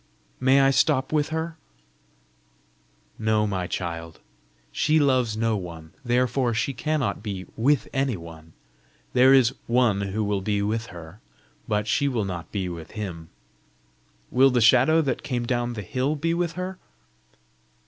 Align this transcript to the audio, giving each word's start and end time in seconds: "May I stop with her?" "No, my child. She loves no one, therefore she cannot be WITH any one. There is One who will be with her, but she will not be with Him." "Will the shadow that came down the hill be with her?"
"May 0.39 0.61
I 0.61 0.71
stop 0.71 1.13
with 1.13 1.29
her?" 1.29 1.57
"No, 3.19 3.45
my 3.45 3.67
child. 3.67 4.19
She 4.71 4.99
loves 4.99 5.37
no 5.37 5.55
one, 5.55 5.93
therefore 6.03 6.55
she 6.55 6.73
cannot 6.73 7.21
be 7.21 7.45
WITH 7.55 7.87
any 7.93 8.17
one. 8.17 8.53
There 9.13 9.31
is 9.31 9.53
One 9.67 10.01
who 10.01 10.23
will 10.23 10.41
be 10.41 10.63
with 10.63 10.87
her, 10.87 11.21
but 11.67 11.85
she 11.85 12.07
will 12.07 12.25
not 12.25 12.51
be 12.51 12.67
with 12.67 12.93
Him." 12.93 13.29
"Will 14.31 14.49
the 14.49 14.59
shadow 14.59 15.01
that 15.03 15.21
came 15.21 15.45
down 15.45 15.73
the 15.73 15.83
hill 15.83 16.15
be 16.15 16.33
with 16.33 16.53
her?" 16.53 16.79